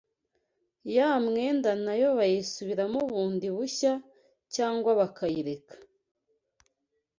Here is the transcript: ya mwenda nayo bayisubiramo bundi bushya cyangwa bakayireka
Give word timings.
ya 0.95 1.09
mwenda 1.25 1.71
nayo 1.85 2.09
bayisubiramo 2.19 2.99
bundi 3.11 3.47
bushya 3.55 3.93
cyangwa 4.55 4.91
bakayireka 4.99 5.75